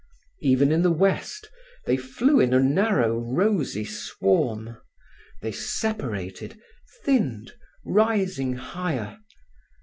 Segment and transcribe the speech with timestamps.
[0.39, 1.51] Even in the west
[1.85, 4.77] they flew in a narrow, rosy swarm.
[5.43, 6.59] They separated,
[7.03, 7.51] thinned,
[7.85, 9.19] rising higher.